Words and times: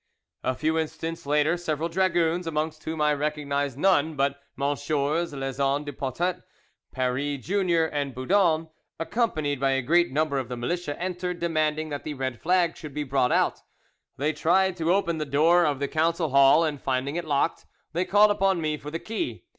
"A 0.43 0.55
few 0.55 0.77
instants 0.79 1.27
later 1.27 1.57
several 1.57 1.87
dragoons, 1.87 2.47
amongst 2.47 2.85
whom 2.85 2.99
I 3.01 3.13
recognised 3.13 3.77
none 3.77 4.15
but 4.15 4.41
MM. 4.57 4.75
Lezan 5.39 5.83
du 5.85 5.93
Pontet, 5.93 6.41
Paris 6.91 7.45
junior, 7.45 7.85
and 7.85 8.15
Boudon, 8.15 8.69
accompanied 8.99 9.59
by 9.59 9.73
a 9.73 9.83
great 9.83 10.11
number 10.11 10.39
of 10.39 10.49
the 10.49 10.57
militia, 10.57 10.99
entered, 10.99 11.37
demanding 11.37 11.89
that 11.89 12.03
the 12.03 12.15
red 12.15 12.41
flag 12.41 12.75
should 12.75 12.95
be 12.95 13.03
brought 13.03 13.31
out. 13.31 13.61
They 14.17 14.33
tried 14.33 14.75
to 14.77 14.91
open 14.91 15.19
the 15.19 15.23
door 15.23 15.65
of 15.67 15.77
the 15.77 15.87
council 15.87 16.29
hall, 16.29 16.63
and 16.63 16.81
finding 16.81 17.15
it 17.15 17.25
locked, 17.25 17.67
they 17.93 18.03
called 18.03 18.31
upon 18.31 18.59
me 18.59 18.77
for 18.77 18.89
the 18.89 18.97
key. 18.97 19.45